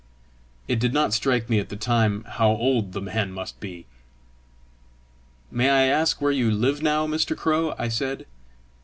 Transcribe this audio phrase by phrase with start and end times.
[0.67, 3.85] It did not strike me at the time how old the man must be.
[5.51, 7.37] "May I ask where you live now, Mr.
[7.37, 8.25] Crow?" I said.